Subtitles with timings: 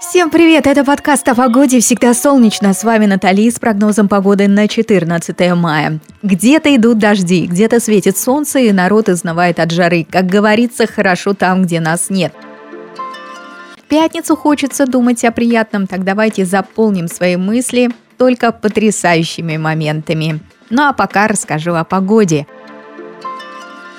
[0.00, 0.68] Всем привет!
[0.68, 2.72] Это подкаст о погоде «Всегда солнечно».
[2.72, 5.98] С вами Натали с прогнозом погоды на 14 мая.
[6.22, 10.06] Где-то идут дожди, где-то светит солнце, и народ изнывает от жары.
[10.08, 12.32] Как говорится, хорошо там, где нас нет.
[13.88, 20.38] Пятницу хочется думать о приятном, так давайте заполним свои мысли только потрясающими моментами.
[20.70, 22.46] Ну а пока расскажу о погоде–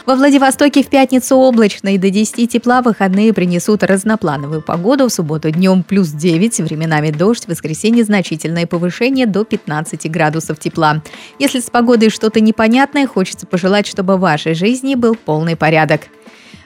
[0.06, 5.08] во Владивостоке в пятницу облачно и до 10 тепла выходные принесут разноплановую погоду.
[5.08, 11.02] В субботу днем плюс 9, временами дождь, в воскресенье значительное повышение до 15 градусов тепла.
[11.38, 16.02] Если с погодой что-то непонятное, хочется пожелать, чтобы в вашей жизни был полный порядок.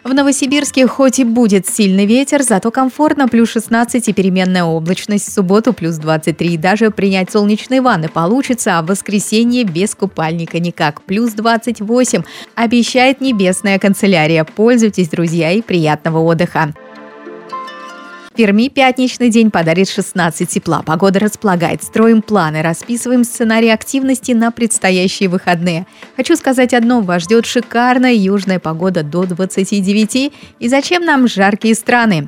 [0.03, 5.29] В Новосибирске хоть и будет сильный ветер, зато комфортно плюс 16 и переменная облачность.
[5.29, 6.57] В субботу плюс 23.
[6.57, 11.01] Даже принять солнечные ванны получится, а в воскресенье без купальника никак.
[11.03, 12.23] Плюс 28.
[12.55, 14.43] Обещает небесная канцелярия.
[14.43, 16.73] Пользуйтесь, друзья, и приятного отдыха.
[18.35, 20.81] Перми пятничный день подарит 16 тепла.
[20.81, 21.83] Погода располагает.
[21.83, 25.85] Строим планы, расписываем сценарий активности на предстоящие выходные.
[26.17, 27.01] Хочу сказать одно.
[27.01, 30.33] Вас ждет шикарная южная погода до 29.
[30.59, 32.27] И зачем нам жаркие страны?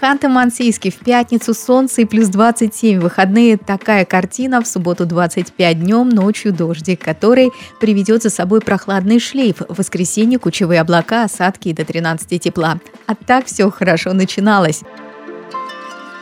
[0.00, 3.00] Ханты-Мансийске в пятницу солнце и плюс 27.
[3.00, 4.62] Выходные такая картина.
[4.62, 9.56] В субботу 25 днем, ночью дождик, который приведет за собой прохладный шлейф.
[9.68, 12.78] В воскресенье кучевые облака, осадки до 13 тепла.
[13.06, 14.82] А так все хорошо начиналось.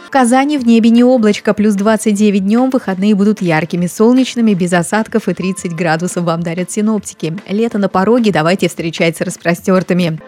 [0.07, 5.29] В Казани в небе не облачко, плюс 29 днем, выходные будут яркими, солнечными, без осадков
[5.29, 7.37] и 30 градусов вам дарят синоптики.
[7.49, 10.19] Лето на пороге, давайте встречать с распростертыми.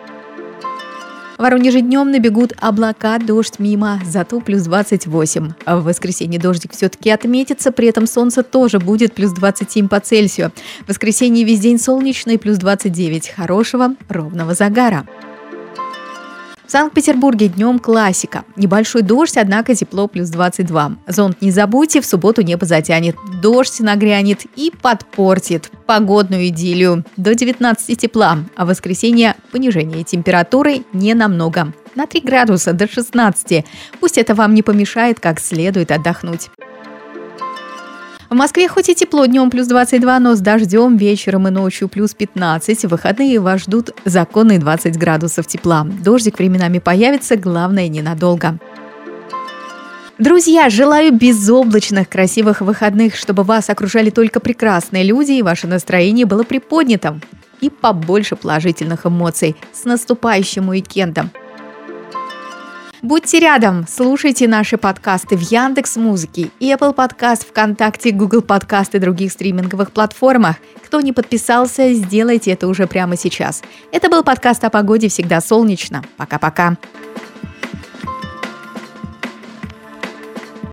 [1.38, 5.52] В Воронеже днем набегут облака, дождь мимо, зато плюс 28.
[5.64, 10.50] А в воскресенье дождик все-таки отметится, при этом солнце тоже будет плюс 27 по Цельсию.
[10.84, 13.28] В воскресенье весь день солнечный, плюс 29.
[13.28, 15.06] Хорошего, ровного загара.
[16.68, 18.44] В Санкт-Петербурге днем классика.
[18.54, 20.98] Небольшой дождь, однако тепло плюс 22.
[21.06, 23.16] Зонт не забудьте, в субботу небо затянет.
[23.40, 27.06] Дождь нагрянет и подпортит погодную идиллию.
[27.16, 31.72] До 19 тепла, а в воскресенье понижение температуры не намного.
[31.94, 33.64] На 3 градуса до 16.
[33.98, 36.50] Пусть это вам не помешает как следует отдохнуть.
[38.30, 42.12] В Москве хоть и тепло днем плюс 22, но с дождем вечером и ночью плюс
[42.12, 42.84] 15.
[42.84, 45.86] В выходные вас ждут законные 20 градусов тепла.
[46.04, 48.58] Дождик временами появится, главное ненадолго.
[50.18, 56.42] Друзья, желаю безоблачных, красивых выходных, чтобы вас окружали только прекрасные люди и ваше настроение было
[56.42, 57.22] приподнятым.
[57.62, 59.56] И побольше положительных эмоций.
[59.72, 61.30] С наступающим уикендом!
[63.08, 69.32] Будьте рядом, слушайте наши подкасты в Яндекс Музыке, Apple Podcast, ВКонтакте, Google Podcast и других
[69.32, 70.56] стриминговых платформах.
[70.84, 73.62] Кто не подписался, сделайте это уже прямо сейчас.
[73.92, 76.04] Это был подкаст о погоде «Всегда солнечно».
[76.18, 76.76] Пока-пока.